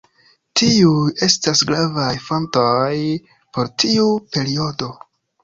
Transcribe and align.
Tiuj 0.59 1.11
estas 1.27 1.61
gravaj 1.71 2.07
fontoj 2.29 2.89
por 3.59 3.71
tiu 3.85 4.09
periodo. 4.39 4.91